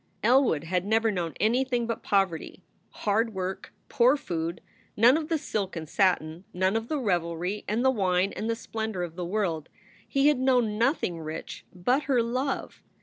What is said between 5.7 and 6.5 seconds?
and satin,